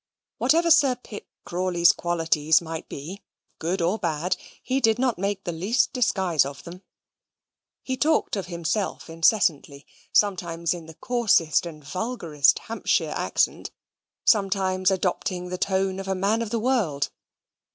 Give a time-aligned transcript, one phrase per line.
[0.39, 3.21] Whatever Sir Pitt Crawley's qualities might be,
[3.59, 6.81] good or bad, he did not make the least disguise of them.
[7.83, 13.69] He talked of himself incessantly, sometimes in the coarsest and vulgarest Hampshire accent;
[14.25, 17.11] sometimes adopting the tone of a man of the world.